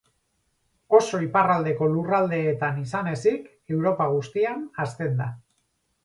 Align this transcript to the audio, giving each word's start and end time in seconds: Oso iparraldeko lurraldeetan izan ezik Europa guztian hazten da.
Oso 0.99 1.17
iparraldeko 1.25 1.89
lurraldeetan 1.95 2.79
izan 2.83 3.09
ezik 3.11 3.51
Europa 3.75 4.07
guztian 4.15 4.65
hazten 4.85 5.13
da. 5.21 5.29